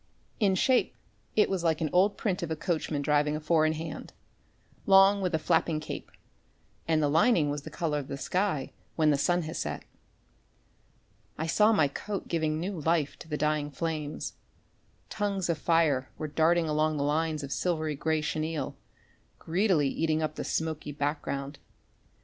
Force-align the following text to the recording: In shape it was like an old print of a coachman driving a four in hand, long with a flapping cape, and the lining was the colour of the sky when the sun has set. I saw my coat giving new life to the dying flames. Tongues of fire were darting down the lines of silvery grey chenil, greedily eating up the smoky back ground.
In 0.39 0.55
shape 0.55 0.95
it 1.35 1.47
was 1.47 1.63
like 1.63 1.79
an 1.79 1.91
old 1.93 2.17
print 2.17 2.41
of 2.41 2.49
a 2.49 2.55
coachman 2.55 3.03
driving 3.03 3.35
a 3.35 3.39
four 3.39 3.67
in 3.67 3.73
hand, 3.73 4.13
long 4.87 5.21
with 5.21 5.35
a 5.35 5.37
flapping 5.37 5.79
cape, 5.79 6.09
and 6.87 7.03
the 7.03 7.07
lining 7.07 7.51
was 7.51 7.61
the 7.61 7.69
colour 7.69 7.99
of 7.99 8.07
the 8.07 8.17
sky 8.17 8.71
when 8.95 9.11
the 9.11 9.15
sun 9.19 9.43
has 9.43 9.59
set. 9.59 9.85
I 11.37 11.45
saw 11.45 11.71
my 11.71 11.87
coat 11.87 12.27
giving 12.27 12.59
new 12.59 12.79
life 12.79 13.19
to 13.19 13.27
the 13.27 13.37
dying 13.37 13.69
flames. 13.69 14.33
Tongues 15.11 15.49
of 15.49 15.59
fire 15.59 16.09
were 16.17 16.27
darting 16.27 16.65
down 16.65 16.97
the 16.97 17.03
lines 17.03 17.43
of 17.43 17.51
silvery 17.51 17.93
grey 17.93 18.23
chenil, 18.23 18.75
greedily 19.37 19.87
eating 19.89 20.23
up 20.23 20.33
the 20.33 20.43
smoky 20.43 20.91
back 20.91 21.21
ground. 21.21 21.59